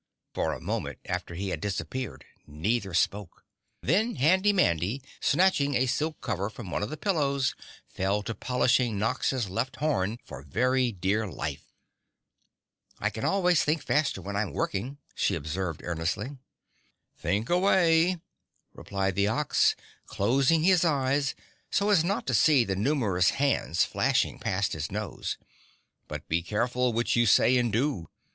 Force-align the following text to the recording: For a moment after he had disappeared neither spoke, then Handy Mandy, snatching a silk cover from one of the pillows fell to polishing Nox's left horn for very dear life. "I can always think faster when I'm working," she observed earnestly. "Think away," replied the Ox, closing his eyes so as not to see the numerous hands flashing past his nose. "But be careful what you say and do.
For 0.33 0.51
a 0.51 0.59
moment 0.59 0.97
after 1.05 1.35
he 1.35 1.49
had 1.49 1.61
disappeared 1.61 2.25
neither 2.47 2.91
spoke, 2.95 3.45
then 3.83 4.15
Handy 4.15 4.51
Mandy, 4.51 5.03
snatching 5.19 5.75
a 5.75 5.85
silk 5.85 6.21
cover 6.21 6.49
from 6.49 6.71
one 6.71 6.81
of 6.81 6.89
the 6.89 6.97
pillows 6.97 7.53
fell 7.87 8.23
to 8.23 8.33
polishing 8.33 8.97
Nox's 8.97 9.47
left 9.47 9.75
horn 9.75 10.17
for 10.23 10.41
very 10.41 10.91
dear 10.91 11.27
life. 11.27 11.71
"I 12.97 13.11
can 13.11 13.23
always 13.23 13.63
think 13.63 13.83
faster 13.83 14.23
when 14.23 14.35
I'm 14.35 14.53
working," 14.53 14.97
she 15.13 15.35
observed 15.35 15.81
earnestly. 15.83 16.35
"Think 17.15 17.51
away," 17.51 18.17
replied 18.73 19.13
the 19.13 19.27
Ox, 19.27 19.75
closing 20.07 20.63
his 20.63 20.83
eyes 20.83 21.35
so 21.69 21.91
as 21.91 22.03
not 22.03 22.25
to 22.25 22.33
see 22.33 22.63
the 22.63 22.75
numerous 22.75 23.29
hands 23.37 23.85
flashing 23.85 24.39
past 24.39 24.73
his 24.73 24.91
nose. 24.91 25.37
"But 26.07 26.27
be 26.27 26.41
careful 26.41 26.91
what 26.91 27.15
you 27.15 27.27
say 27.27 27.55
and 27.57 27.71
do. 27.71 28.09